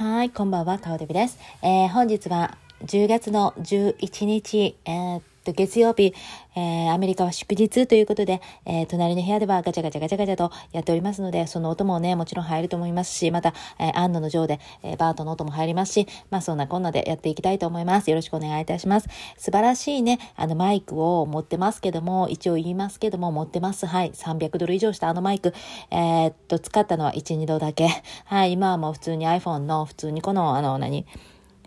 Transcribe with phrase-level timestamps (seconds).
[0.00, 1.38] はい、こんばんは、かおでびです。
[1.60, 2.56] えー、本日は
[2.86, 6.14] 10月の11日、えー、と、月曜日、
[6.56, 18.10] えー、アメリカは祝日ということで、えー、隣の部屋ではガチャガチャガチャガチャとやっておりますので、その音もね、もちろん入ると思いますし、また、えー、安野の上で、えー、バートの音も入りますし、まあそんなこんなでやっていきたいと思います。
[18.10, 19.08] よろしくお願いいたします。
[19.36, 23.86] 素晴らしいね、あのマイクを持ってますけども、一応言いますけども、持ってます。
[23.86, 24.12] はい。
[24.12, 25.54] 300ドル以上したあのマイク、
[25.90, 27.88] えー、っと、使ったのは1、2度だけ。
[28.24, 28.52] はい。
[28.52, 31.06] 今はもう普通に iPhone の、普通にこの、あの、何？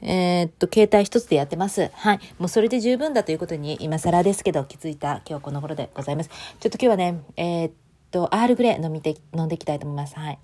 [0.05, 1.89] えー、っと、携帯一つでやってます。
[1.93, 2.19] はい。
[2.37, 6.29] もうそれで十分だということに、今更ですけど、気づいた今日この頃でございます。
[6.59, 7.73] ちょっと今日はね、えー、っ
[8.11, 10.19] と、アールグレー飲みて、飲んでいきたいと思います。
[10.19, 10.39] はい。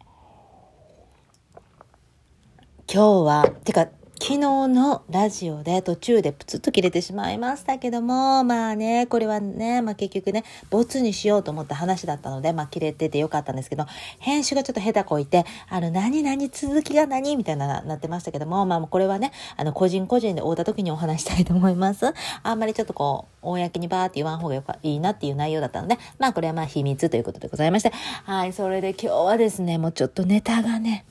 [2.91, 3.89] 今日は、てか、
[4.21, 4.37] 昨日
[4.67, 13.85] のラジオで途中でプツッと切れてしまいましたけども、まあね、これはね、まあ結局ね、ボツにしようと思った話だったので、まあ切れててよかったんですけど、
[14.19, 22.13] 編集がちょっと下手こいて、あの、何々続きが何みたいななってましたけども、まあこれはね、あの、個人個人で会うた時にお話したいと思います。
[22.43, 27.93] あんまりちょっとこう、公にバーって言わん方がいいなっていう内容だったので、まあこれはまあ秘密ということでございまして、
[28.25, 31.05] はい、それで今日はですね、もうちょっとネタがね、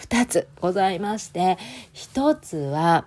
[0.00, 1.58] 2つございまして、
[1.94, 3.06] 1つは、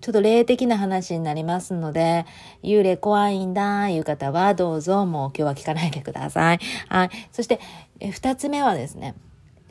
[0.00, 2.26] ちょっと霊的な話になりますので、
[2.62, 6.60] 幽霊怖いんだ、いう方はどうぞもう今日は聞かないでください。
[6.88, 7.10] はい。
[7.32, 7.58] そして、
[7.98, 9.14] え二つ目はですね、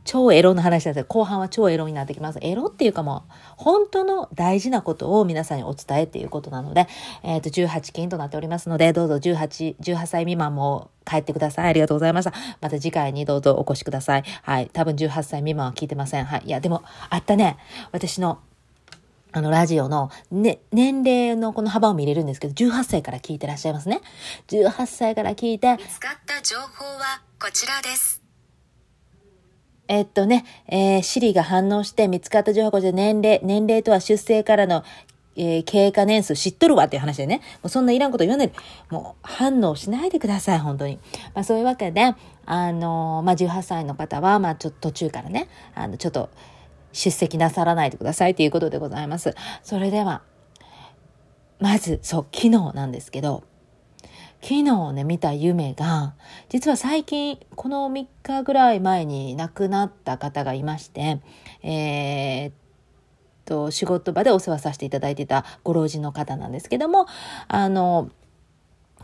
[0.06, 2.40] 超エロの話だったら後半は超エロになってきます。
[2.42, 6.88] エロっていうかもう、本当の大事なことを皆さんにお伝えっていうことなので、
[7.24, 11.70] えっ、ー、と、18金となっておりますので、どうぞ18、18歳未満も帰ってください。
[11.70, 12.34] ありがとうございました。
[12.62, 14.24] また次回にどうぞお越しください。
[14.44, 14.70] はい。
[14.72, 16.26] 多分18歳未満は聞いてません。
[16.26, 16.44] はい。
[16.46, 17.58] いや、でも、あったね。
[17.92, 18.40] 私の
[19.32, 24.00] あの、ラジオの、ね、年齢のこの幅を見れるんですけど、18歳から聞いてらっしゃいますね。
[24.48, 25.78] 18歳から聞いて。
[25.78, 28.25] 使った情報はこちらです。
[29.88, 34.84] えっとね、えー、シリが反応して見つかった情報こちら年齢、年齢とは出生からの、
[35.36, 37.42] えー、経過年数知っとるわっていう話でね。
[37.62, 38.52] もうそんないらんこと言わない。
[38.90, 41.00] もう反応しないでください、本当に。
[41.34, 46.30] まあそういうわけで、あのー、まあ18歳の方は、まあちょっと途中からね、あの、ちょっと
[46.94, 49.36] 出席なさらないでくださいということでございます。
[49.62, 50.24] それでは、
[51.60, 53.44] まず、そう、昨日なんですけど、
[54.48, 56.14] 昨日ね、見た夢が、
[56.50, 61.20] 実は最近、この3日ぐらい前に亡くなった方がいまして、
[61.64, 62.52] えー、
[63.46, 67.08] と、仕事場でお世話させていただいてたご老人の方なんですけども、
[67.48, 68.12] あの、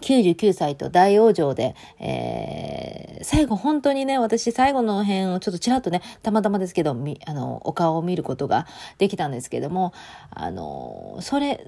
[0.02, 8.68] 99歳と大往生で、えー、最後本当にね、私最後の辺をちょっとちらっとね、たまたまですけど、あの、お顔を見ることが
[9.00, 9.92] できたんですけども、
[10.30, 11.66] あの、それ、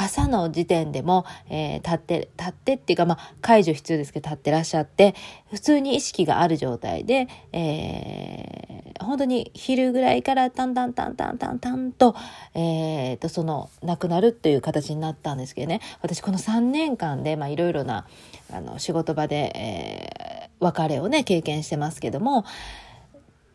[0.00, 5.16] 朝の時点でも、えー、立って、立ってっていうか、まあ、解除必要ですけど、立ってらっしゃって、
[5.50, 12.14] 普通に意識がある状態で、えー、本当に昼ぐらいからタンタンタンタンタンタンと、
[12.54, 18.06] えー、と、その、亡くなるっていう形になったんですけどね、私この3年間で、まあ、いろいろな、
[18.52, 22.44] あの、仕事場で、えー、別れをね、経験してますけども、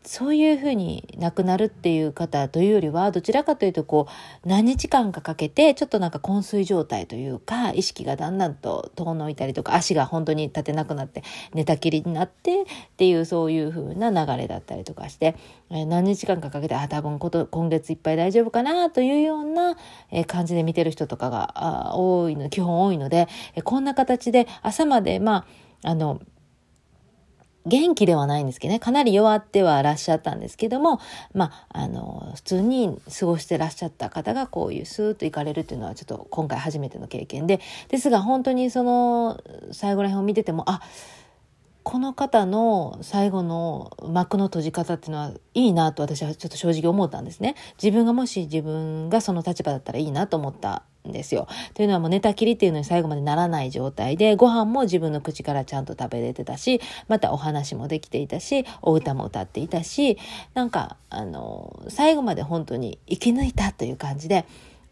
[0.06, 4.08] そういうふうに亡くなるっていう方というよりは、どちらかというと、こ
[4.44, 12.66] う、何日間かかけて、ちょっとなんか昏睡状態というか、意識がだんだんと遠のいたりとか、足が本当に立てなくなって、寝たきりになってっ
[12.98, 15.36] ていう、そういうふうな流れだったりとかして、
[15.70, 19.78] え何日間かかけて、あ、多分こと、今月いっぱい大丈夫かなというような、
[20.12, 25.46] え感じで見てる人とかが多いの、基本多いので、えこんな形で朝まで、ま
[25.84, 26.20] あ、あの、
[27.66, 31.00] 元気ではないんですけどね、かなり弱ってはらっしゃったんですけども、
[31.34, 39.42] まあ、あの、普通に過ごしてらっしゃった方がこういうスーッと行かれるっていうのはちょっと今回初めての経験で、ですが本当にその
[39.72, 40.82] 最後ら辺を見てても、あ、
[41.84, 47.56] この方の最後の幕の閉じ方っていうのはいいなと私はちょっと正直思ったんですね。
[47.82, 51.48] 自分がもし自分がその立場だったらいいなと思ったですよ。
[51.74, 60.18] というのはもう寝たきりっていうのに最後までならない状態で、ご飯も自分の口からちゃんと食べれてたし、またお話もできていたし、お歌も歌っていたし、
[60.54, 64.46] なんか、あの、最後まで本当に生き抜いたという感じで、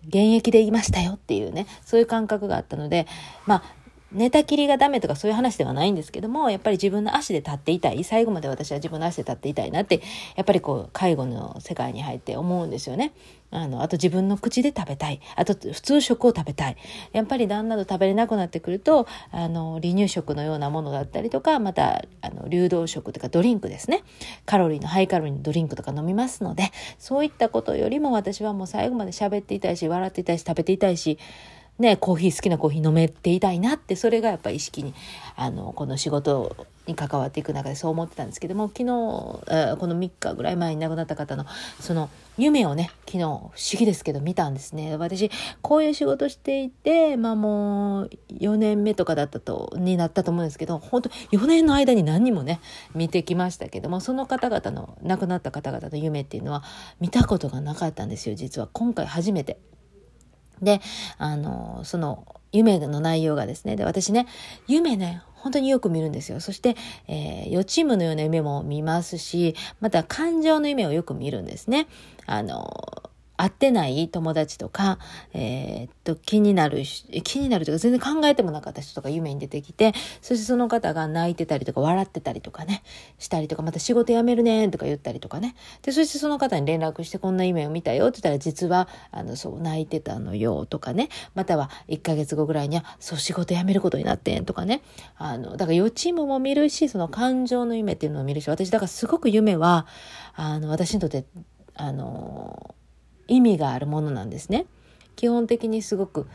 [0.08, 3.08] 現役でいましたよっていうね、そういう感覚があったので、
[3.46, 3.64] まあ、
[4.12, 8.04] 寝たきりがダメとかそういう話ではないんですけども、やっぱり自分の足で立っていたい。
[8.04, 10.02] 最後まで私は自分の足で立っていたいなって、
[10.36, 13.14] やっぱりこう、介護の世界に入って思うんですよね。
[13.52, 15.20] あの、あと自分の口で食べたい。
[15.36, 16.78] あと普通食を食べたい。
[17.14, 24.04] やっぱりだんだんと食べれなくなってくると、あの、離乳食のようなものだったりとか、また、あの、流動食とかドリンクですね。
[24.46, 31.18] カロリーのハイカロリーのドリンクとか飲みますので、そういったことよりも私はもう最後まで喋っていたいし、笑っていたいし、食べていたいし、
[31.80, 34.94] ね、コーヒー好きなコーヒー飲めていたいなってそれがやっぱり意識に
[35.36, 39.42] あのこの仕事に関わっていく中でそう思ってたんですけども昨日、こ
[39.88, 41.46] の3日ぐらい前に亡くなった方の
[41.80, 45.32] その夢をね昨日不思議ですけど見たんですね私
[45.62, 48.10] こういう仕事していてまあもう
[48.40, 52.62] 4年目とかだったとになったと思うんですけど本当4年の間に何人もね
[52.96, 56.64] 見てきましたけどもその方々の亡くなった方々の夢っていうのは
[57.00, 59.58] 見たことがなかったんですよ実は今回初めて。
[60.62, 60.82] で、
[61.18, 64.28] あの、その夢の内容がですね、で、私ね、
[64.68, 66.40] 夢ね、本当によく見るんですよ。
[66.40, 66.76] そして、
[67.08, 71.88] えー、予知夢のような夢も見ますし、また感情の夢をよく見るんですね。
[72.28, 73.11] あの、
[73.42, 75.00] 会ってない友達とか、
[75.34, 76.84] えー、っと、気になる、
[77.24, 82.84] 気になるというか全然考えてもなかった人とか夢に出てきて、そしてその方が泣いてたりとか笑ってたりとかね、
[83.18, 85.56] したりとか、また仕事辞めるねとか言ったりとかね。
[85.82, 91.10] で、そしてその方に連絡してこんな夢を見たよって言ったら実は、あの、そう、泣いてたのよとかね。
[91.34, 94.84] または1ヶ月後ぐらいには、そう、仕事辞めることになってんとかね。
[95.18, 99.88] あの、だから予知夢も見るし、その感情の夢っていうのを見るし、私、だからすごく夢は、
[100.36, 101.26] あの、私にとって、
[101.74, 102.76] あの、
[103.32, 104.66] 意味があるものなんですね。
[105.16, 106.28] 基本的にすごく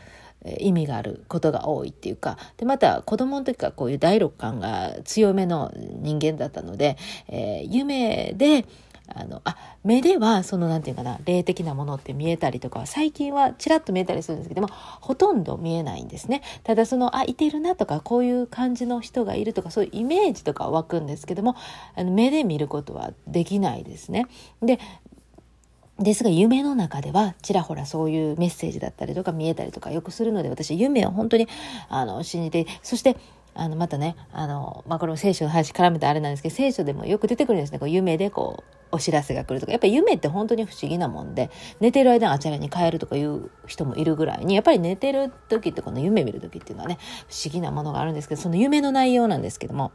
[0.58, 6.96] 意味があることが多いっていうかでまた子供の時からこういう第六感が強めの人間だったので、
[7.28, 8.64] えー、夢で
[9.08, 21.54] あのあ目ではその何て言うかな霊的なものって見えたりとか最近はちらっと見えたりするんですけどもほとんど見えないんですねただそのあいてるなとかこういう感じの人がいるとかそういうイメージとか湧くんですけども
[21.94, 24.26] あの目で見ることはできないですね
[24.60, 24.80] で
[25.98, 31.48] ですが夢の中ではちらほらそういうメッセージだったりとか見えたりとかよくするので私夢を本当に
[31.88, 33.16] あの信じてそして
[33.54, 37.78] あのまたねあの、まあ、これも聖書の話絡めてあれなんですけど聖書でもよく出てくるんですね。
[37.78, 39.72] こう夢でこうお知らせが来るとか。
[39.72, 41.50] やっぱり夢って本当に不思議なもんで
[41.80, 46.98] 寝てる間あちらに帰るとかいう人もいるぐらいにやっぱり寝てる時ってこの夢見る時っていうのはね
[47.28, 49.92] 不思議なものがあるんですけどその夢の内容なんですけども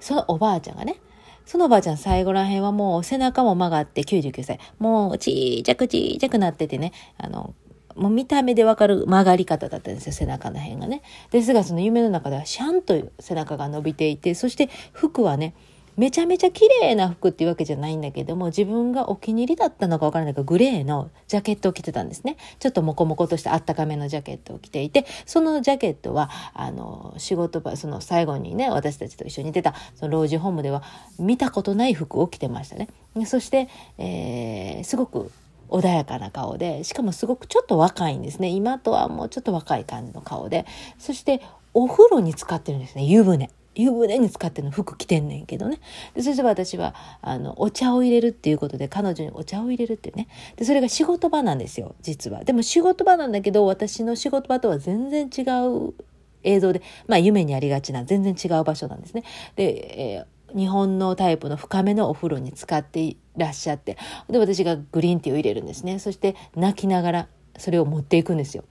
[0.00, 1.00] そのおばあちゃんがね
[1.46, 4.58] そのばあちゃん最後らへんはもう背中も曲がって99歳。
[4.78, 7.54] もうちっちゃくちっちゃくなっててね、あの、
[7.94, 11.02] もう見た目でわかる曲がり方だったんですよ、背中の辺がね。
[11.30, 15.54] ですがその夢の中ではシャンと背中が伸びていて、そして服はね、
[15.96, 22.36] めちゃめちゃ綺麗な服っていうわけじゃないんだけども、自分がお気に入りだったのかわからないけど、グレーのジャケットを着てたんですね。
[22.58, 30.82] ちょっとモコモコとしたあったかめのジャケットを着ていて、そのジャケットは、あの、仕事場、その最後にね、私たちと一緒に出た、その老人ホームでは
[31.18, 32.88] 見たことない服を着てましたね。
[33.26, 33.68] そして、
[33.98, 35.30] えー、すごく
[35.68, 38.48] 穏やかな顔で、しかもすごくちょっと若いんですね。
[38.48, 40.66] 今とはもうちょっと若い感じの顔で、
[40.98, 41.40] そして
[41.74, 43.50] お風呂に使ってるんですね、湯船。
[43.74, 45.80] 湯船に使っての服着てんねんけどね。
[46.14, 50.28] で、そして私は、あの、お茶を入れるっていうことで、彼女にお茶を入れるっていうね。
[50.56, 52.44] で、それが仕事場なんですよ、実は。
[52.44, 55.94] でも仕事場なんだけど、私の仕事場とは全然違う
[56.42, 59.24] 映像で、まあ夢にありがちな全然違う場所なんですね。
[59.56, 63.96] で、えー日本のタイプの深めのお風呂に使っていらっしゃって
[64.28, 67.28] で私がグリーンティーを入れるんですねそして泣きながら
[67.58, 68.64] それを持っていくんですよ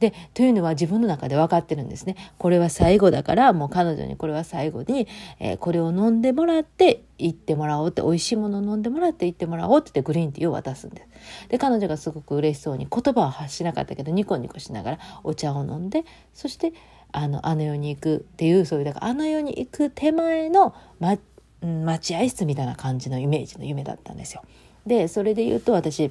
[0.00, 5.08] でというのは自分の中で分かってるんですねこれは最後だからもう彼女にこれは最後に、
[5.40, 16.72] えー、これを飲んでもらって行ってもらおうって美味しいものを飲んでもらって行ってもらおうって言ってグリーンティーを渡すんですで彼女がすごく嬉しそうに言葉は発しなかったけどニコニコしながらお茶を飲んでそして
[17.10, 21.16] あのあの世に行くっていうそういうだからあの世に行く手前の、ま、
[21.60, 24.42] 待合室みたいな感じのイメージの夢だったんですよ。
[24.86, 26.10] でそれで言うと私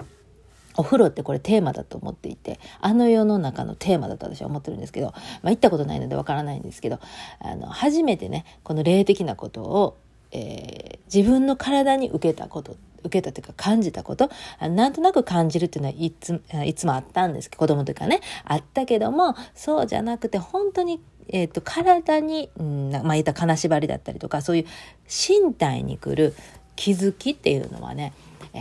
[0.78, 5.08] お風呂ってこれテーマだと思っていてあの世の中のテーマだと私は思ってるんですけど、
[5.42, 7.00] まあ、行ったことないのでわからないんですけど
[7.40, 9.98] あの初めてねこの霊的なことを、
[10.32, 24.66] えー、自分の体に受けたこと受けたというか感じたことなんとなく感じるっていうのはいついつもあったんですけど子供というかねあったけどもそうじゃなくて本当にえーと、体に、うんまあ、言った金縛りだったりとかそういう
[25.08, 26.34] 身体に来る
[26.78, 28.14] 気づきっていうのはね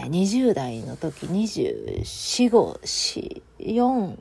[0.05, 4.17] 20代の時2454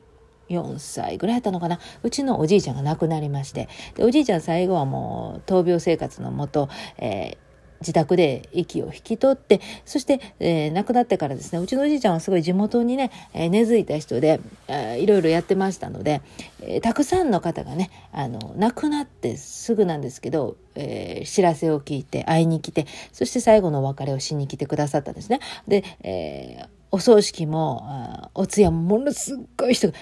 [0.50, 1.80] 4歳ぐらいだったのかな。
[2.04, 3.68] うちのおじいちゃんが亡くなりまして。
[4.00, 7.38] おじいちゃん最後はもう闘病生活のもと、え
[7.86, 16.22] 自宅で息を引き取ってそして、えー、亡くなってからですねうちのおじいちゃんはすごい地元にね、えー、根付いた人で、えー、いろいろやってましたので、
[16.62, 25.40] えー、たくさんの方がねあの亡くなってすぐなんですけど、えー、知らせを聞いて会いに来てそして最後のお別れをしに来てくださったんですね。
[25.68, 29.94] で、えー、お葬式もお通夜もものすごい人が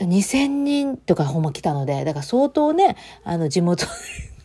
[0.00, 3.86] 2,000人とかほんま来たのでだから相当ねあの地元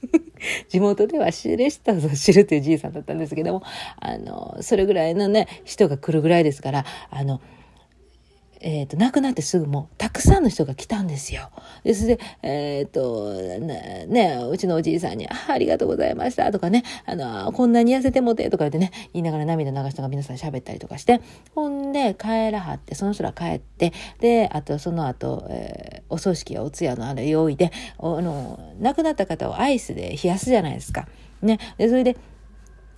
[0.69, 3.63] 地元では知れしたぞ知るというじいさんだったんですけども
[3.99, 7.41] あのそれぐらいのね人が来るぐらいですからあの
[8.61, 11.49] えっ、と、亡くなってすぐも、たくさんの人が来たんですよ。
[11.83, 21.21] で、それで、えっ、と、ね、ね、うちのおじいさんに、あありがとうございましたとかね、あの、こんなに痩せてもてとか言ってね、言いながら涙流したが皆さん喋ったりとかして、
[21.55, 31.07] ほんで、帰らはって、その人ら帰って、で、あと、その後、えー、お葬式やお通夜のあれ用意で、あの、亡くなった方をアイスで冷やすじゃないですか。
[31.41, 31.59] ね。
[31.77, 32.17] で、それで、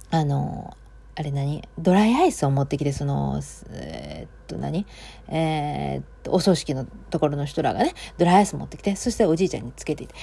[0.09, 0.75] あの、
[1.21, 1.61] あれ何？
[1.77, 4.87] ドライアイスを持ってきて、その、えー、っと何？
[5.27, 10.13] えー、っ、お葬式のところの人らがね、ドライアイス持ってきて、そしておじいちゃんにつけていて。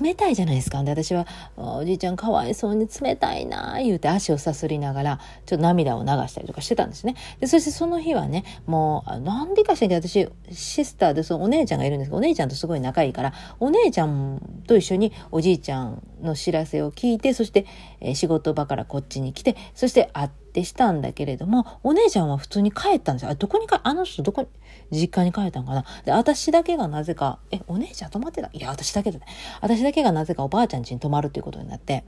[0.00, 0.82] 冷たいじゃないですか。
[0.82, 7.14] で、私は、おじいちゃんかわいそうに冷たいな言うて足をさすりながら、ちょっと涙を流したりとかしてたんですね。
[7.40, 17.66] で、そしてその日はね、もう、なんでかしらけど私、シスターでそのお姉ちゃんがいるんですけど、お姉ちゃんとすごい仲いいから、お姉ちゃんと一緒におじいちゃんの知らせを聞いて、そして、
[18.00, 23.30] えー、仕事場からこっちに来て、そして会って、ってしたんだけれども、お姉ちゃんは普通に帰ったんですよ。
[23.30, 24.48] あ、どこにか、あの人どこに、
[24.90, 25.84] 実家に帰ったんかな。
[26.04, 28.50] で、私だけがなぜか、え、お姉ちゃん泊まってた？
[28.52, 29.24] いや、私だけだね。
[29.60, 32.04] 私だけがなぜかおばあちゃん家に泊まるっていうことになって、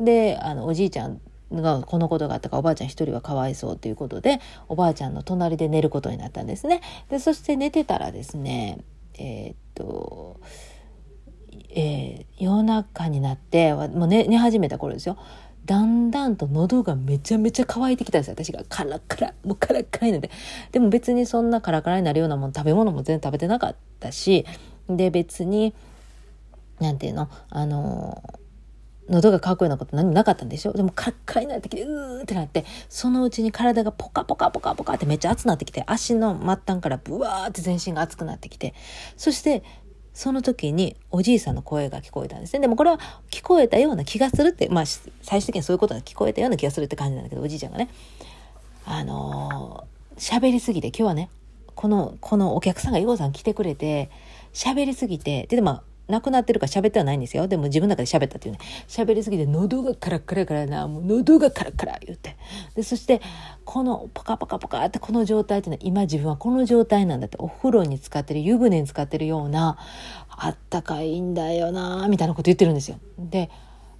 [0.00, 4.38] で、あの、おじいちゃんがこのことがあったかおばあちゃん一人はかわいそうということで
[4.68, 6.82] おばあちゃんの隣で寝ることになったんですね。
[7.08, 10.40] でそして寝てたらですねえー、っと、
[11.70, 15.16] えー、夜中になってもう寝寝始めた頃ですよ
[15.68, 18.34] だんだんと喉がめちゃめちゃ乾いてきたんですよ。
[18.34, 20.30] 私がカラカラ、もうカラカラになって。
[20.72, 24.46] でも別にそんなカラカラになるようなもん、食べ物も全然食べてなかったし、
[24.88, 25.74] で別に、
[26.80, 28.22] なんていうの、あの
[29.10, 30.72] 喉が乾くようなこと何もなかったんでしょ？
[30.72, 38.72] でもカラカラになってきて、うーってなって、そのうちに体がポカポカポカポカってめっちゃ熱くなってきて、足の末端からブワーって全身が熱くなってきて、
[39.18, 39.62] そして
[40.18, 42.58] その時におじいさんの声が聞こえたんですね。
[42.58, 42.98] でもこれは
[43.30, 47.88] 聞こえたような気がするって、まあ最終的にそういうことが聞こえたような気がするって感じなんだけど、おじいちゃんがね、
[48.84, 51.30] あのー、喋りすぎて、今日はね、
[51.76, 54.10] この、このお客さんが、イゴさん来てくれて、
[54.52, 57.46] 喋りすぎて、で、まあ、亡くなってるか喋ってはないんですよ。
[57.48, 58.60] でも自分の中で喋ったっていうね。
[58.88, 62.36] 喋りすぎて喉がカラカラからな、もう喉がカラカラ言って。
[62.74, 63.20] で、そして、
[63.64, 69.76] このパカパカパカってこの状態っていうのは今自分はこの状態なんだってお風呂に使ってる湯船に使ってるような
[70.30, 72.98] あったかいんだよなみたいなこと言ってるんですよ。
[73.18, 73.50] で、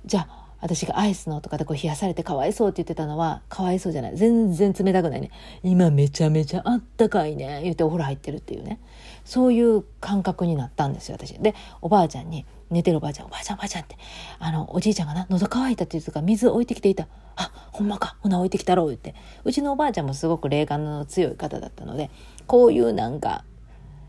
[0.06, 4.16] じゃあ私がアイスのとかでこう冷やされてかわいそうって言ってたのは、かわいそうじゃない。
[4.16, 5.30] 全然冷たくないね。
[5.62, 7.60] 今めちゃめちゃあったかいね。
[7.62, 8.80] 言ってお風呂入ってるっていうね。
[9.24, 11.34] そういう感覚になったんですよ、私。
[11.34, 13.96] で、おばあちゃんに、寝てるおばあちゃん、おばあちゃんおばあちゃんって、
[14.38, 17.06] あの、おじいちゃんがな、喉乾いたって言うか、水置いてきていた。
[17.36, 18.16] あ、ほんまか。
[18.20, 19.14] ほな置いてきたろう言って。
[19.44, 22.10] うちのおばあちゃんもすごく霊感の強い方だったので、
[22.46, 23.44] こういうなんか、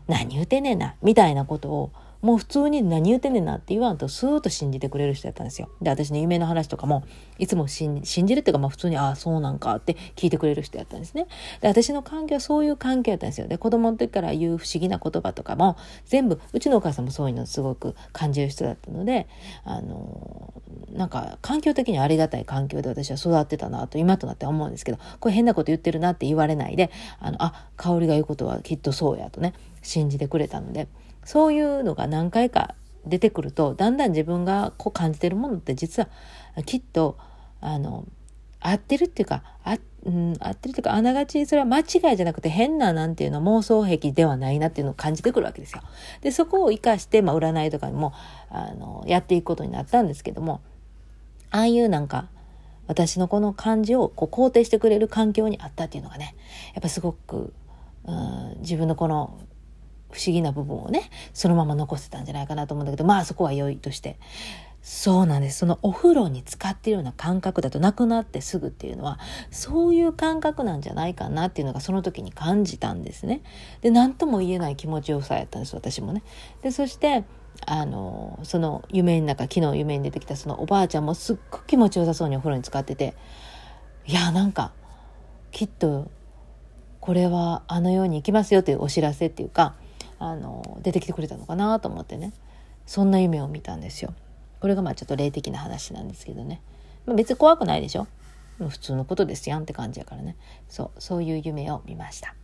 [0.08, 1.90] 何言うてねんな、みたいなことを、
[2.22, 5.70] もう普通に何言ってんねんなって言わんとスーッと信じてくれる人やったんですよ。
[5.80, 7.04] で、私の夢の話とかも、
[7.38, 11.26] いつも信じるっていうか、まあ普通に、ああ、そうなんかって聞いてくれる人やったんですね。
[11.60, 13.48] で、私の環境はそういう環境やったんですよ。
[13.48, 19.26] で、子供の時から言う不思議な言葉とかも、全部、うちのお母さんもそういうのすごく感じる人だったので、
[19.64, 20.52] あの、
[20.92, 30.88] なんか環境的にありがたい環境で私は育ってたなと今となって思うんですけど、これ変なこと言ってるなって言われないで、あの、あ、香りが言うことはきっとそうやとね、信じてくれたので、
[31.24, 32.74] そういうのが何回か
[33.06, 37.16] 出てくるとだんだん自分がこう感じてるものって実はきっと
[37.60, 38.06] あの
[38.60, 45.82] 合ってるっていうかあ、うん、合ってるっていうかあながちそれは間違いじゃなくて変ななんていうのは妄想癖ではないなっていうのを感じてくるわけですよ。
[46.20, 48.12] でそこを生かして、まあ、占いとかにも
[48.50, 50.60] あのやっていくことになったんですけども
[51.50, 52.28] ああいうなんか
[52.86, 56.34] 私のこの感じをこう肯定してくれる環境にあったっていうのがね
[56.74, 57.52] やっぱすごく、
[58.04, 59.38] うん、自分のこの
[60.10, 64.18] 不思議な部分をね、そのまま残せたんじゃないかなと思うんだけど、まあそこは良いとして。
[64.82, 65.58] そうなんです。
[65.58, 69.18] そのお風呂に使ってるような感覚だとなくなってすぐっていうのは、
[69.50, 73.42] そういう感覚なんじゃないかなっていうのがその時に感じたんですね。
[73.82, 76.22] で、何とも言えない気持ちよさやったんです、私もね。
[76.62, 77.24] で、そして、
[77.66, 83.14] あの、その夢の中、昨日夢に出てきたそのおばあちゃんもすっごく気持ちよさそうにお風呂に使ってて、
[84.06, 84.72] いや、なんか、
[85.50, 86.10] きっと、
[87.00, 89.74] これはあのように行きますよというお知らせっていうか、
[90.20, 92.32] あの出てきてくれたのかなと思ってね
[92.86, 94.14] そんな夢を見たんですよ。
[94.60, 96.60] これがまあちょっと霊的な話なんですけどね、
[97.06, 98.06] まあ、別に怖くないでしょ
[98.58, 100.36] 普通のことですやんって感じやからね
[100.68, 102.34] そうそういう夢を見ました。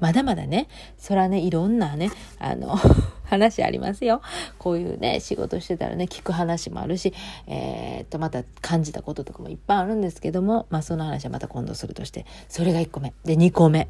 [0.00, 0.66] まだまだね、
[0.96, 2.74] そらね、いろんなね、あの、
[3.24, 4.22] 話ありますよ。
[4.58, 7.12] こういうね、仕事してたらね、聞く話もあるし、
[7.46, 13.12] えー、っと、また感じたこととかもいっぱいあるんですけども、まあその話はまた今度するとして、それが1個目。
[13.24, 13.88] で、2個目。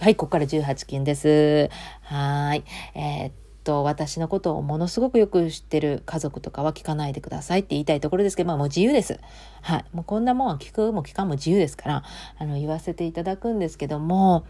[0.00, 1.70] はい、ここから18金です。
[2.02, 2.64] はい。
[2.94, 3.32] えー、っ
[3.64, 9.18] と、私のことをものすごくよく知ってる家族とかは聞かないでくださいって言いたいところですけど、まあもう自由です。
[9.62, 9.84] はい。
[9.92, 12.04] もうこんなもんは聞くも聞かんも自由ですから、
[12.38, 14.46] あの、言わせていただくんですけども、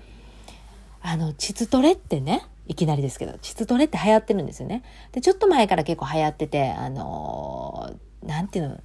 [1.00, 4.82] あの、膣トレってね、いきなりですけど、膣トレって流行ってるんですよね。
[5.12, 8.80] で、ちょっと前から結構流行ってて、あのーなんていうの、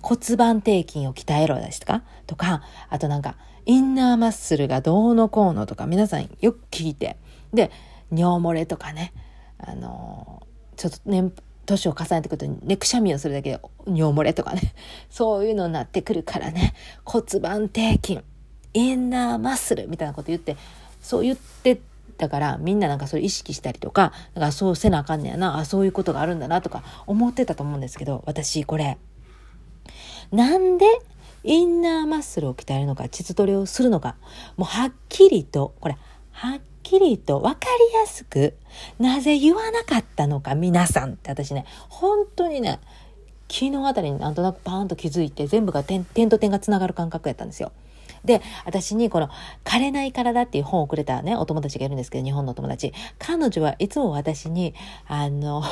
[0.00, 3.36] 骨盤底筋を鍛えろですとか、とか、あとなんか、
[3.68, 7.18] インナーマッスルがどうのこうのとか、皆さんよく聞いて、
[7.52, 7.70] で、
[8.10, 9.12] 尿漏れとかね、
[9.58, 10.46] あの
[10.76, 11.34] ちょっと年、
[11.66, 14.74] 年を重ねてくると、ね、くしゃみをするだけで尿漏れとかね、
[15.10, 16.72] そういうのになってくるからね、
[17.04, 18.20] 骨盤底筋、
[18.72, 20.56] インナーマッスルみたいなこと言って、
[21.02, 21.78] そう言って
[22.16, 28.96] だからみんななんかそれ意識したりとか、だからそうせなあかんねやな、あ、そういうことがあるんだなとか思ってたと思うんですけど、私これ、
[30.32, 30.86] なんで
[31.48, 34.16] インナーマッスルを鍛えるのか、膣トレをするのか、
[34.58, 35.96] もうはっきりと、これ、
[36.30, 38.54] はっきりと分かりやすく、
[38.98, 42.80] なぜ言わなかったのか、皆さんって私ね、本当にね、
[43.50, 47.72] 昨日あたりになんとなくパーンと気づいて、全部が点点と点がつながる感覚やったんですよ。
[48.26, 49.30] で、私にこの、
[49.64, 52.92] 枯れない体っていう本をくれたね、お友達がいるんですけど、日本のお友達。
[53.18, 54.74] 彼女はいつも私に、
[55.06, 55.62] あの、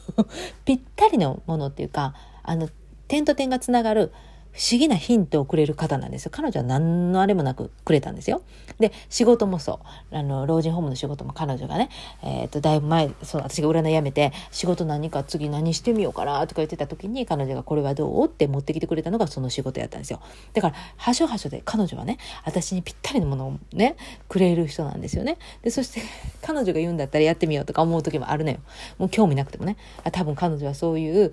[0.64, 2.70] ぴったりのものっていうか、あの、
[3.06, 4.14] 点と点がつながる
[4.52, 6.30] 不思議なヒントをくれる方なんですよ。
[6.34, 8.42] 彼女は何のあれもなくくれたんですよ。
[8.78, 9.80] で、仕事もそ
[10.12, 10.16] う。
[10.16, 11.90] あの、老人ホームの仕事も彼女がね、
[12.22, 20.20] えっ、と、だいぶ前、そう、私が占いやめて、仕事何か次何してみようかなとか言ってた時に、彼女がこれはどうって持ってきてくれたのがその仕事やったんですよ。
[20.52, 23.96] だから、はしょはしょで彼女はね、私にぴったりのものをね、
[24.28, 25.36] くれる人なんですよね。
[25.62, 26.00] で、そして、
[26.42, 28.58] 彼女が言うんだったらやってみようとか思う時もあるのよ。
[28.98, 29.76] もう興味なくてもね。
[30.04, 31.32] あ多分彼女はそういう、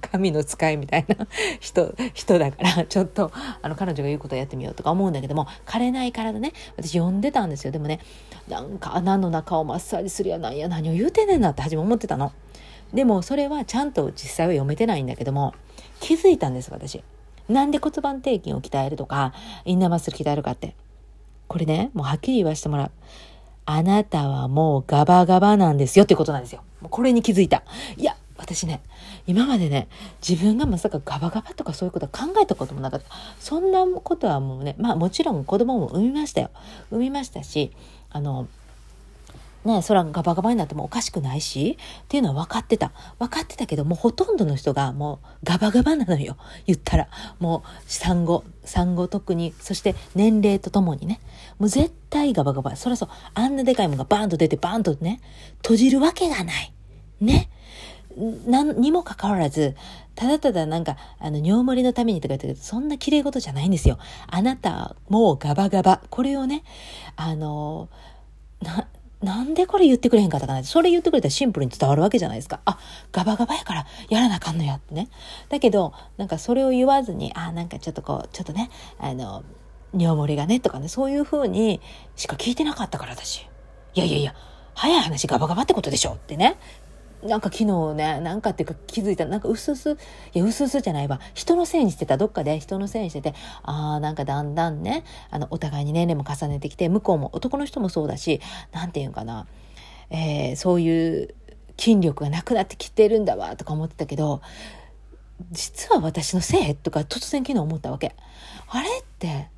[0.00, 1.26] 神の使いみたいな
[1.60, 3.30] 人、人だから、ちょっと、
[3.62, 7.72] あの、彼女が言うことやってみようとか思うんだけども、枯れない体ね、私呼んでたんですよ。
[7.72, 8.00] でもね、
[8.48, 12.32] なんか穴の中をマッサージするやなんや、何を言うてんねんなって初め思ってたの。
[12.92, 15.54] でも、それはちゃんと実際は読めてないんだけども、
[16.00, 17.02] 気づいたんです、私。
[17.48, 19.32] なんで骨盤底筋を鍛えるとか、
[19.64, 20.74] インナーマッスル鍛えるかって。
[21.48, 22.90] これね、もうはっきり言わせてもらう。
[23.66, 26.62] あなたはもうガバガバなんですよってことなんですよ。
[26.82, 27.62] これに気づいた。
[27.96, 28.82] いや、私ね、
[29.26, 29.88] 今までね、
[30.26, 33.06] 自分がまさかガバガバとかそういうことは考えたこともなかった。
[33.40, 36.50] そんなことはもうね、まあもちろん子供も産みましたよ。
[36.90, 37.72] 産みましたし、
[38.10, 38.46] あの、
[39.64, 42.92] ね、空がガバガバになってもおかしくないし、っていうのは分かってた。
[43.18, 46.36] 分かってたけど、もうほとんどの人がもうガバガバなのよ。
[46.66, 47.08] 言ったら。
[47.38, 51.18] もう産後、産後特に、そして年齢とともにね。
[51.58, 52.76] もう絶対ガバガバ。
[52.76, 55.22] そらそう、あんなでかいものがバーンと出てバーンとね、
[55.62, 56.74] 閉じるわけがない。
[57.22, 57.48] ね。
[58.46, 59.74] なんにもかかわらず、
[60.14, 63.98] ただただなんか、あの、尿漏れのためにとか言ってけど、そんな綺麗事じゃないんですよ。
[64.28, 66.00] あなた、もうガバガバ。
[66.10, 66.62] これをね、
[67.16, 67.88] あの、
[68.62, 68.86] な、
[69.24, 72.60] なんでこれ言ってくれへんかったかなそれ言ってくれたらシンプルに伝わるわけじゃないですか。
[72.64, 72.78] あ、
[73.10, 75.08] ガバガバやからやらなあかんのやってね。
[75.48, 79.42] だけど、なんかそれを言わずに、あ、なんかちょっとこう、ちょっとね、あの、
[79.96, 81.80] 尿漏れがね、とかね、そういう風に
[82.16, 83.46] しか聞いてなかったから私。
[83.94, 84.34] いやいやいや、
[84.74, 86.56] 早い話ガバガバってことでしょってね。
[87.24, 89.96] なんか昨日ね、なんかっていうか気づいた、なんかうすうす、
[90.34, 91.20] いや、うすうすじゃないわ。
[91.32, 98.40] 人のせいにしてた、どっかで人のせいにしてて、ああ、なんかだんだんね、あの、お互いに年齢も重ねてきて、向こうも、男の人もそうだし、
[98.72, 99.46] なんていうんかな、
[100.10, 101.34] えー、そういう
[101.78, 104.42] 筋力がなくなってきてるんだわ、とか思ってたけど、
[105.50, 108.14] 実は私のせいとか突然昨日思ったわけ。
[108.68, 109.48] あれって、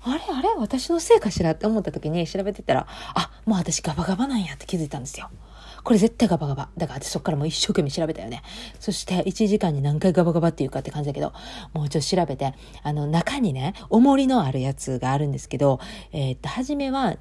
[0.00, 5.30] あれあれ私のせいかしらって思った時に調べてたら、あ、もう私ガバガバなんやって気づいたんですよ。
[5.86, 6.68] これ絶対ガバガバ。
[6.76, 8.42] だから私そっからもう一生懸命調べたよね。
[8.80, 11.32] そして1時間に何回ガバガバっていうかって感じだけど、
[11.74, 15.78] もうちょっと調べて、あの中にね、重りのあるやつがあるんですけど、
[16.10, 17.14] えーっと、初めは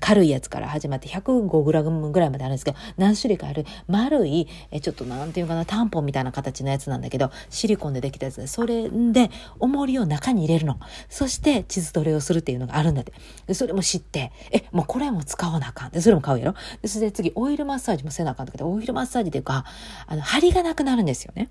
[0.00, 10.78] 軽いやつから始まって 105g ぐらいまであるんですけど、何種類かある丸い、えちょっとなんていうかな、タンポンみたいな形のやつなんだけど、シリコンでできたやつで、それで重りを中に入れるの。
[11.08, 13.54] そして地図トレをするっていうのがあるんだって。
[13.54, 15.90] それも知って、え、もうこれも使わなあかん。
[15.90, 16.54] で、それも買うやろ。
[16.80, 19.64] で、それで次、オイルマッサージもせなあかんだけど、オイルマッサージっていうか、
[20.06, 21.48] あの、張りがなくなるんですよね。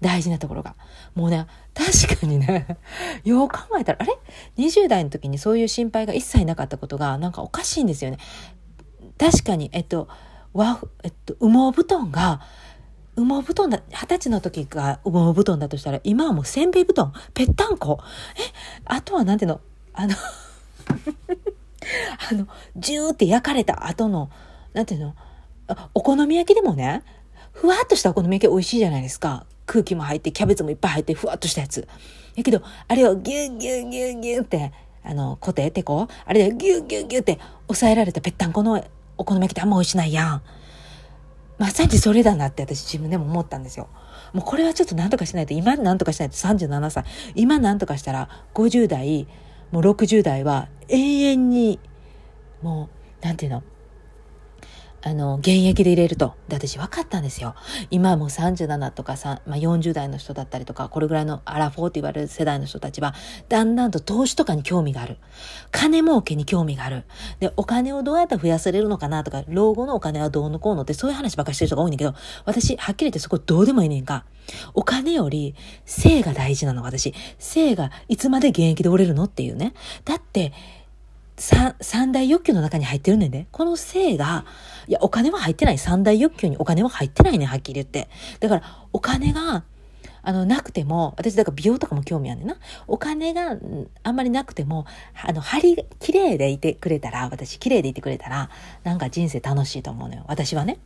[0.00, 0.76] 大事なところが。
[1.14, 2.78] もうね、確かにね、
[3.24, 4.18] よう考えたら、あれ
[4.56, 8.18] ?20 代の時にそういう心配が一切なかったことが、なんかおかしいんですよね。
[9.18, 10.08] 確かに、えっと、
[10.52, 12.40] 和、えっと、羽毛布団が、
[13.16, 17.98] 羽毛布団だ、二十歳の時が羽毛布団だとしたら、今はもうせんべい布団、ぺったんこ？
[18.36, 18.40] え、
[18.84, 19.60] あとはなんていうの、
[19.92, 20.14] あの、
[22.30, 24.30] あの、ジューって焼かれた後の、
[24.72, 25.14] なんていうの、
[25.94, 27.02] お好み焼きでもね、
[27.52, 29.46] ふわっとしたお好み焼き美味しいじゃないですか。
[29.68, 31.86] 空気も入って、キャベツもいっぱい入って、ふわっとしたやつ。
[32.34, 34.72] やけど、あれをギュッギュッギュッギュッって、
[35.04, 38.82] あの、コテテコあれでギュッギュッギュッって抑えられたぺったんこの
[39.18, 40.42] お好み焼きってあんま美味しないやん。
[41.58, 43.88] まさにそれだなって私自分でも思ったんですよ。
[44.32, 47.04] もうこれはちょっと何とかしないと、今何とかしないと37歳。
[47.34, 49.26] 今何とかしたら50代、
[49.70, 51.80] もう60代は永遠に、
[52.62, 52.88] も
[53.22, 53.62] うなんていうの？
[55.00, 56.34] あの、現役で入れると。
[56.48, 57.54] で、私分かったんですよ。
[57.90, 63.14] 今もう37とかさ、まあ、40代の人だったりとか、これぐらいのアラフォーって言われる世代の人たちは、
[63.48, 65.18] だんだんと投資とかに興味がある。
[65.70, 67.04] 金儲けに興味がある。
[67.38, 74.24] で、お金をどうやったら増やせれるのかなとか、老後のお金はどうのこうのってそういう話ばっかしてる人が多いんだけど、私、はっきり言ってそこどうでもいいねんか。
[74.74, 77.14] お金より性が大事なの、私。
[77.38, 79.74] 性がいつまで現役で折れるのっていうね。
[80.04, 80.52] だって、
[81.38, 83.46] 三、三大欲求の中に入ってるねんで。
[83.52, 84.44] この性が、
[84.86, 85.78] いや、お金は入ってない。
[85.78, 88.08] 三大欲求にお金は入ってないね、はっきり言って。
[88.40, 89.64] だから、お金が、
[90.22, 92.56] あの、なくても、私だから美容とかも興味あるねんな。
[92.86, 93.56] お金が
[94.02, 94.84] あんまりなくても、
[95.24, 98.50] あの、張り、綺麗でいてくれたら、私綺麗でいてくれたら、
[98.82, 100.24] なんか人生楽しいと思うのよ。
[100.26, 100.78] 私はね。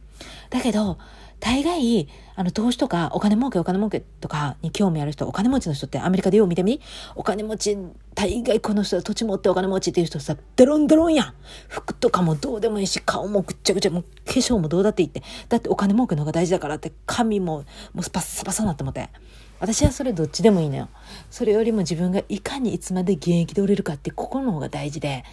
[0.50, 0.98] だけど、
[1.42, 6.80] 大概、あの、投資とか、お金儲け、お金儲けとかに興味ある人、お金持ちの人ってアメリカでよう見てみ
[7.16, 7.76] お金持ち、
[8.14, 11.34] 大概この人、土地持ってお金持ちっていう人さ、デロンデロンやん
[11.66, 15.24] 服とかもどうでもいいし、顔もぐっちゃぐちゃ、もう化粧もどうだっていいって。
[15.48, 19.10] だってお金儲けの方が大事だからって、髪も、もうスパッサパサなって思って。
[19.58, 20.88] 私はそれどっちでもいいのよ。
[21.28, 25.24] それよりも自分がいかにいつまで現役で折れるかって心の方が大事で。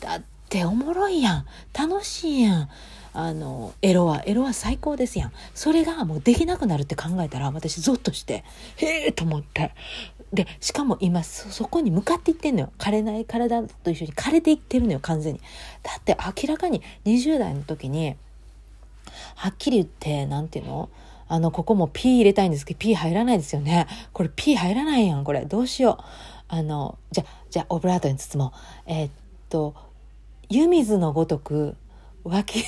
[0.00, 1.46] だっておもろいやん。
[1.76, 2.68] 楽しいやん。
[3.12, 5.32] あのエロはエロは最高ですやん。
[5.54, 8.44] それがもうできなくなるって考えたら私ゾッとして
[8.76, 9.72] へえと思って
[10.32, 12.72] でしかも今そこに向かっていってんのよ。
[12.78, 15.40] 枯れない体と一緒に枯れていってるのよ完全に。
[15.82, 18.14] だって明らかに20代の時に
[19.34, 20.88] はっきり言って何て言うの？
[21.32, 23.86] あのここも P 入れたいんですけど P 入らないですよね。
[24.12, 25.44] これ P 入らないやんこれ。
[25.44, 26.04] どうしよう。
[26.48, 28.52] あのじゃじゃオブラートに包もう。
[28.86, 29.10] えー、っ
[29.48, 29.74] と
[30.48, 31.76] 湯水のごとく
[32.24, 32.64] 脇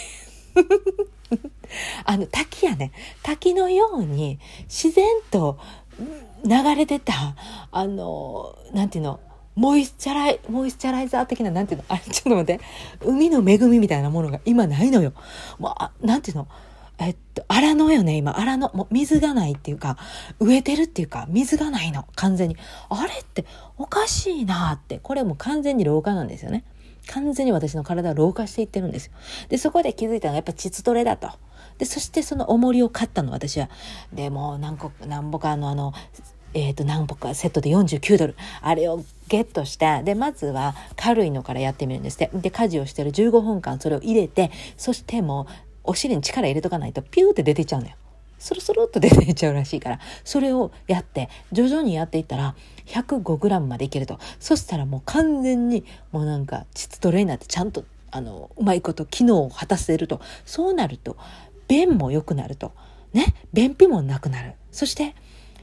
[2.04, 5.58] あの滝やね滝のように自然と
[6.44, 7.12] 流れてた
[7.70, 9.20] あのなんていうの
[9.54, 12.60] モイスチャライモイスチャライザー的ななんていうのあれちょっと待って
[13.04, 15.12] 海の恵みみたいなものが今ないのよ。
[15.58, 16.48] もうなんていうの
[16.98, 18.38] えっと、荒野よね、今。
[18.38, 18.70] 荒野。
[18.74, 19.96] もう水がないっていうか、
[20.38, 22.04] 植えてるっていうか、水がないの。
[22.14, 22.56] 完全に。
[22.90, 23.44] あれって
[23.76, 25.00] おかしいなって。
[25.02, 26.64] これも完全に老化なんですよね。
[27.08, 29.12] 完全に私の体は老化していってるんですよ。
[29.48, 31.30] で、そこで気づいたのがやっぱ膣トレだと。
[31.78, 33.68] で、そしてその重りを買ったの、私は。
[34.12, 35.92] で、もう何個、何ぼかのあの、
[36.54, 38.36] えっ、ー、と、何歩かセットで49ドル。
[38.60, 42.30] あれをゲットして、で、まずは軽いのからやってみるんですって。
[42.34, 45.52] で、家事をしてる15分間それを入れて、そしてもう、
[45.84, 47.94] お尻に力入れとかないとピューって出ていっちゃうのよ。
[48.42, 54.18] スルスルっと出ていっちゃうらしいから、それをやって、徐々にやっていったら、105g までいけると。
[54.40, 60.20] そしたらもう完全に、もうなんか、膣トレーナーってちゃんと、あの、うまいこと機能を果たせると。
[60.44, 61.16] そうなると、
[61.68, 62.72] 便も良くなると。
[63.12, 63.32] ね。
[63.52, 64.54] 便秘もなくなる。
[64.72, 65.14] そして、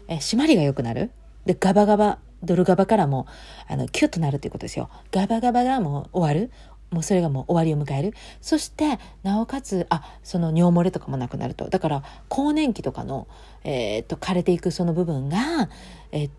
[0.07, 1.11] え締まりが良くなる。
[1.45, 3.27] で、ガバガバ、ドルガバからも、
[3.67, 4.89] あの、キュッとなるということですよ。
[5.11, 6.49] ガバガバがもう終わる。
[6.91, 8.13] もうそれがもう終わりを迎える。
[8.41, 11.69] そして、なおかつ、あ、その尿漏れとかもなくなると。
[11.69, 13.27] だから、更年期とかの、
[13.63, 15.69] えー、っと、枯れていくその部分が、
[16.11, 16.31] えー、っ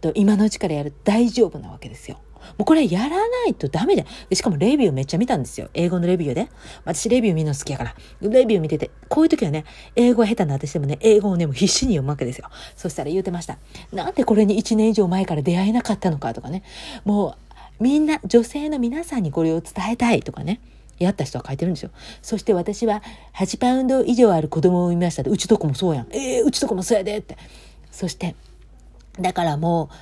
[0.00, 2.18] と、今のうちからやる大丈夫なわけですよ。
[2.58, 4.06] もうこれやらないとダメじゃん。
[4.28, 5.68] でしかもレビューめっちゃ見たんですよ。
[5.74, 6.48] 英語のレビューで。
[6.84, 7.96] 私レビュー見るの好きやから。
[8.20, 9.64] レビュー見てて、こういう時はね、
[9.96, 12.48] 英語下手な私でもね、英語をね、もう必死に読むわけですよ。
[12.76, 13.58] そしたら言うてました。
[13.92, 16.62] なんでこれに1年以上前から出会えなかったのかとかね。
[17.04, 17.45] もう、
[17.80, 20.60] みんな、女性の皆さんにこれを伝えたいとかね。
[20.98, 21.90] やった人は書いてるんですよ。
[22.22, 23.02] そして私は
[23.34, 26.06] 8パウンド以上ある子供を産みましたうちとこもそうやん。
[26.10, 27.36] ええー、うちとこもそうやでって。
[27.90, 28.34] そして、
[29.20, 29.94] だからもう、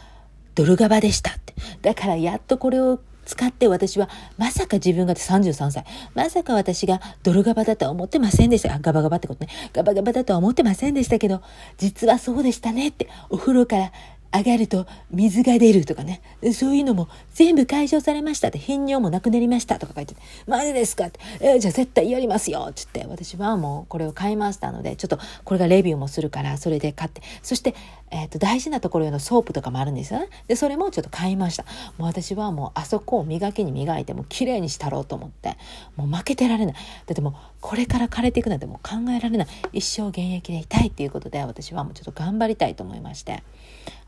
[0.55, 1.55] ドルガバでしたって。
[1.83, 5.85] だからやっとこれを使って私は、まさか自分が33歳、
[6.15, 8.75] まさか私がドルガバだとは思ってませんでした。
[8.75, 9.51] あ、ガバガバってことね。
[9.73, 11.43] ガバガバだとは思ってませんでしたけど、
[11.79, 13.93] 実はそうでしたねって、お風呂から
[14.35, 16.21] 上がると水が出るとかね。
[16.53, 27.75] そういうのも全部解消されましたって、頻尿もなくなりましたとか書いてて、マジですかって、えー、じゃあ絶対やりますよっつって、私はもうこれを買いましたので、ちょっとこれがレビューもするから、それで買って、そして、
[28.15, 30.29] えっ、ー、と、大事なところへのソープとかもあるんですよね。
[30.47, 31.65] で、それもちょっと買いました。
[31.99, 35.59] もう私はもうあそこを磨きに磨いて、もう綺麗にしたろうと思って、
[35.97, 36.75] もう負けてられない。
[36.75, 36.81] だ
[37.13, 39.49] ってもう、これから枯れていくなんてもう考えられない。
[39.73, 43.43] 一生現役でいたいっていうことで、私はもうちょっと頑張りたいと思いまして。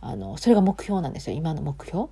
[0.00, 2.06] あの、それが目標なんですよ、今の目標。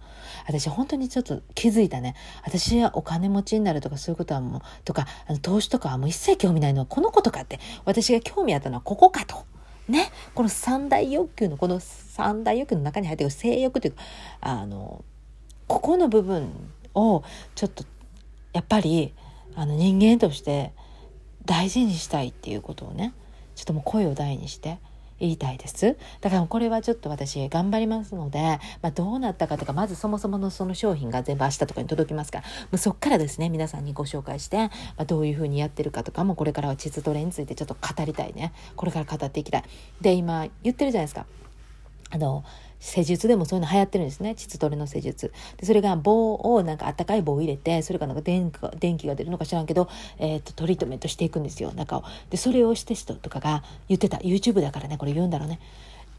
[0.49, 2.17] 私本当にちょっと気づいたね。
[2.45, 9.45] 私はお金持ちになるとかそういうことはもう、とか、あの投資とかはもう一切興味ないのはこのことかって、私が興味あったのはここかと。
[9.89, 10.11] ね。
[10.35, 14.03] この三大欲求の、この三大欲求の中に入ってる性欲というか、
[14.41, 15.05] あの、
[15.67, 16.51] ここの部分
[16.95, 17.23] を
[17.55, 17.85] ちょっと、
[18.53, 19.15] やっぱり、
[19.57, 20.73] あの人間として
[21.45, 23.15] 大事にしたいっていうことをね、
[23.55, 24.79] ちょっともう声を大にして
[25.21, 25.97] 言いたいです。
[26.21, 38.53] だからこれはちょっと私頑張りますので、まあ、どうなったかとか、まずそもそものその商品が全部明日とかに届きますから、もうそっからですね、皆さんにご紹介して、まあ、どういうふうにやってるかとかも、これからは地図トレについてちょっと語りたいね。
[38.77, 39.65] これから語っていきたい。
[40.01, 41.27] で、今言ってるじゃないですか。
[42.11, 42.45] あの、
[42.85, 44.35] 施術でもそういうの流行ってるんですね。
[44.35, 45.33] 膣トレの施術。
[45.57, 52.05] で、それが棒を、なんかあったかい棒を入れて、それがなんか電気が電気が出るのか知らんけど、えっ、と、トリートメントしていくんですよ、中を。
[52.29, 54.19] で、それをして人とかが言ってた。
[54.19, 55.61] YouTube だからね、これ言うんだろうね。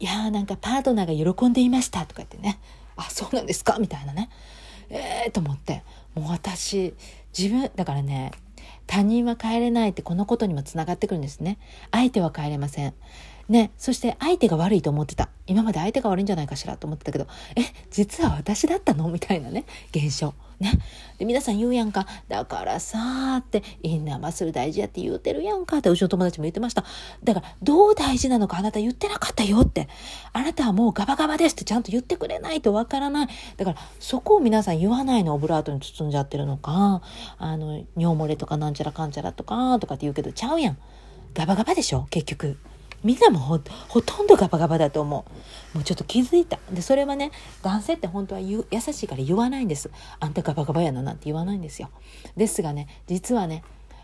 [0.00, 2.58] いやーなんかパートナーが喜んでいましたとか言ってね。
[2.96, 3.78] あ、そうなんですか？
[3.78, 4.28] みたいなね。
[4.90, 5.84] ええー、と思って。
[6.14, 6.94] もう私、
[7.36, 8.32] 自分、だからね、
[8.86, 11.58] 他人は帰れないってこのことにもつながってくるんですね。
[11.92, 12.94] 相手は帰れません。
[13.48, 15.28] ね、そして相手が悪いと思ってた。
[15.46, 19.08] 今まで相手が悪いんじゃないかしらと思ってたけど、え、実は私だったの？
[19.08, 20.34] みたいなね、現象。
[20.58, 20.72] ね。
[21.18, 22.06] で、皆さん言うやんか。
[22.28, 26.84] だからさーって、インナーマッスル大事やって言うてるやんかって、うちの友達も言ってました。
[27.22, 29.88] だから、どう大事なのかあなた言ってなかったよって。
[30.32, 33.28] あなたはもうガバガバですってちゃんと言ってくれないとわからない。
[33.56, 37.02] だから、そこを皆さん言わないのオブラートに包んじゃってるのか、
[37.38, 40.78] あの、尿漏れとかなんちゃらかんちゃらとか、とかって言うけど、ちゃうやん。
[41.34, 42.58] ガバガバでしょ結局。
[43.04, 45.24] みんなもほとんどガバガバだと思
[45.74, 45.76] う。
[45.76, 46.58] もうちょっと気づいた。
[46.70, 47.30] で、それはね、
[47.62, 49.90] 男性って本当は優しいから言わないんです。
[50.20, 51.90] あんたガバガバやななんて言わないんですよ。
[52.36, 53.62] ですがね、実はね、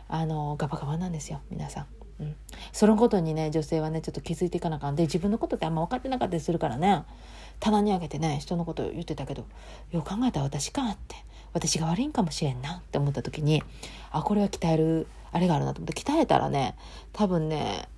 [0.09, 1.87] あの、ガバガバなんですよ、皆さん。
[2.20, 2.37] うん。
[2.72, 7.05] そのことにね、女性はね、ちょっと気づいていかなあかんで、自分のことってあんま分かってなかったりするからね、
[7.61, 9.44] 棚にあげてね、人のこと言ってたけど、
[9.90, 11.16] よう考えたら私かって、
[11.52, 13.62] 私が悪いんかもしれんなって思った時に、
[14.11, 16.76] あ、これは鍛える、あれがあるなと思って、鍛えたらね、
[17.12, 17.88] 多分ね、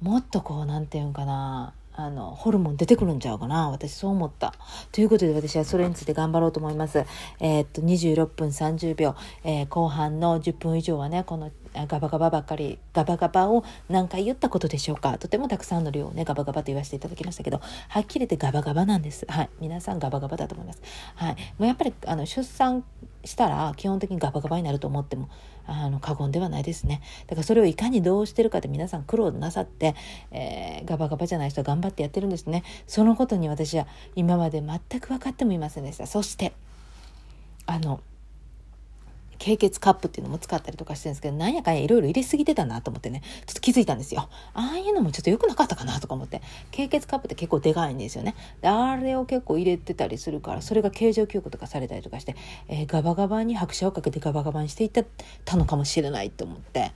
[0.00, 4.54] もっとこうなんていうんかなあのホルモン出てくるんちゃうかな私そう思った。
[4.90, 7.04] ということで私はそれについて頑張ろうと思います。
[7.40, 15.18] えー、っと26分30秒、えー、後半の10分以上はねこのガバガバばっかりガバガバを何回言ったことでしょうか。
[15.18, 19.26] とてもたくさんの量をねガバガバと言わせていただきましたけどはっきり言ってガバガバなんです。
[19.28, 19.50] はい。
[19.60, 20.80] 皆さんガバガバだと思います。
[21.16, 21.36] はい。
[21.58, 22.82] もうやっぱりあの出産
[23.24, 25.28] したら基本的にガバガバになると思っても
[25.66, 27.02] あの過言ではないですね。
[27.26, 29.94] だからそれをいかにどうしてるかって皆さん苦労なさって、
[30.30, 32.64] えー、ガバガバじゃない人は頑張ってやってるんですね。
[32.86, 36.06] そのことに私は今まで全く分かってもいませんでした。
[36.06, 36.52] そして
[37.66, 38.00] あの
[39.40, 44.28] 経血カップっていうのも使ったりとかしてるんですけど、なんやかんやいろいろ入れすぎてたなと思ってね、ちょっと気づいたんですよ。
[44.52, 46.42] ああいうのもちょっと良くなかったかなとか思って。
[46.70, 48.34] 経血カップって結構でかいんですよね。
[48.60, 52.36] であれを結構入れてたりするから、それが形状記憶とかされたりとかして、
[52.68, 55.04] えー、ガバガバに拍車をかけてガバガバにしていった
[55.46, 56.92] たのかもしれないと思って。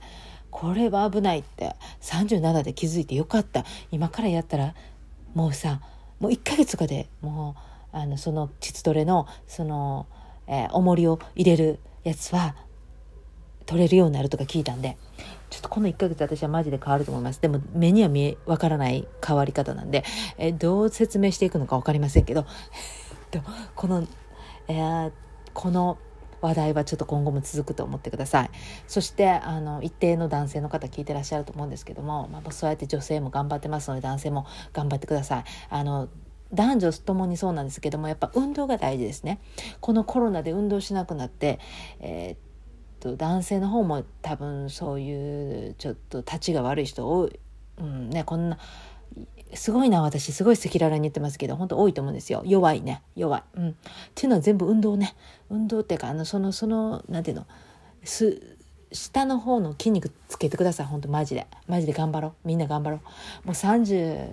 [0.51, 4.73] これは危ないって37で気づいてよかった今からやったら
[5.33, 5.81] もうさ
[6.21, 7.57] もう1ヶ月とかでも
[7.93, 10.05] うあのその膣トレのその、
[10.47, 12.55] えー、重りを入れるやつは
[13.65, 14.97] 取れるようになるとか聞いたんで
[15.49, 17.41] ちょっとこの1ヶ月私はマジで変わると思います。
[17.41, 20.03] でも目には見えわからない変わり方なんで、
[20.37, 22.45] え、どう説明していくのか分かりませんけど
[23.75, 24.05] この、
[24.67, 25.11] えー、
[25.53, 25.97] この
[26.41, 28.49] 話題はちょっと今後も続くと思ってください。
[28.87, 35.43] そしてあの一定の男性の方聞いてらっしゃると思うんですけども、まあ、そうやって女性も頑張ってますので男性も頑張ってください。
[35.69, 36.09] あの
[36.53, 39.39] 男女ともにそうなんですけどもやっぱ運動が大事ですね。
[39.79, 41.59] このコロナで運動しなくなって、
[41.99, 42.37] えー、っ
[42.99, 47.39] と男性の方も多分そういうちょっと立ちが悪い人多い、
[47.77, 48.57] うんね、こんな
[49.53, 52.43] すごいな私すごい赤裸々に言ってますけど本当多いと思うんですよ。
[52.45, 53.03] 弱いね。
[53.15, 53.73] 弱い、うん、っ
[54.13, 55.15] ていうのは全部運動ね。
[55.49, 57.47] 運動っていうかあのそのそのなんていうの？
[58.03, 58.57] す
[58.91, 60.85] 下の方の筋肉つけてください。
[60.85, 61.47] 本当マジで。
[61.67, 62.47] マジで頑張ろう。
[62.47, 62.97] みんな頑張ろ
[63.43, 63.47] う。
[63.47, 64.29] もう30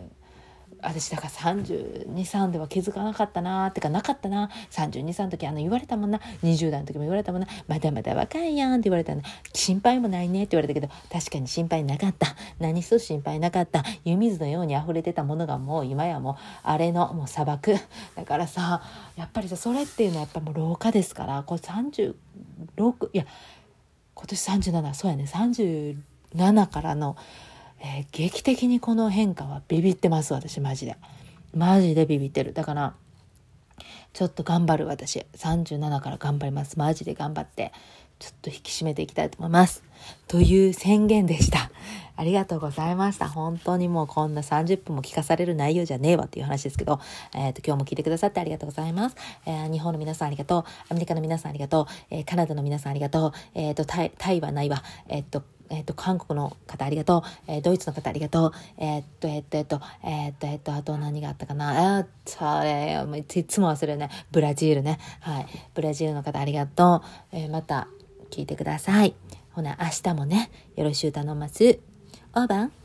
[0.83, 4.51] 私だから323では気づかなかったなってかなかったな。
[4.71, 6.19] 323の時あの言われたもんな。
[6.43, 7.49] 20代の時も言われたもんな。
[7.69, 12.35] まだまだ若いやんって言われたの心配もないねって言われたけど確かに心配なかった。
[12.59, 13.85] 何一つ心配なかった。
[14.05, 17.75] 湯水のように溢れてたものがもう今やもうあれのもう砂漠。
[18.17, 18.83] だからさ
[19.17, 21.43] やっぱりさそれっていうのはやっぱもう老化ですから。
[21.45, 22.15] これ36
[23.13, 23.27] いや
[24.15, 25.25] 今年37そうやね。
[25.25, 27.17] 37からの
[27.83, 30.97] えー、劇的にこの変化はビビってます私マジで。
[31.55, 32.53] マジでビビってる。
[32.55, 32.95] だから
[34.13, 35.27] ちょっと頑張る私。
[35.37, 36.79] 37から頑張ります。
[36.79, 37.73] マジで頑張って
[38.19, 39.83] ちょっと引き締めていきたいと思います。
[40.29, 41.71] という宣言でした。
[42.15, 43.29] ありがとうございました。
[43.29, 47.01] 本当にもうこんな30分も聞かされる内容じゃねえわっていう話ですけど、
[47.35, 49.17] えーと、今日も聞いてくださってありがとうございます、
[49.47, 50.65] えー、日本の皆さんありがとう。
[50.89, 53.33] アメリカの皆さんありがとう、えー、カナダの皆さんありがとう。
[53.55, 54.85] えっ、とタイタイはないわ。
[55.09, 57.23] えっ、とえっ、ー、と、韓国の方ありがとう。
[57.47, 58.53] えー、ドイツの方ありがとう。
[58.77, 61.99] えっ、と、えっ、と、えっ、と、えっ、と、えっ、と、あと何があったかな？
[61.99, 63.05] えっと、え、
[63.41, 64.11] いつも忘れるね。
[64.31, 64.99] ブラジルね。
[65.21, 65.47] はい。
[65.75, 67.37] ブラジルの方ありがとう。
[67.37, 67.89] えまた
[68.31, 69.15] 聞いてください。
[69.53, 71.79] ほな、明日もね、よろしゅう頼ます。
[72.35, 72.82] オーバン